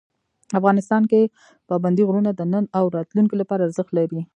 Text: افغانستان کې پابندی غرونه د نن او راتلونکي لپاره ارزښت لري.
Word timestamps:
افغانستان 0.59 1.03
کې 1.11 1.21
پابندی 1.69 2.03
غرونه 2.07 2.31
د 2.33 2.41
نن 2.53 2.65
او 2.77 2.85
راتلونکي 2.97 3.35
لپاره 3.41 3.65
ارزښت 3.67 3.91
لري. 3.97 4.21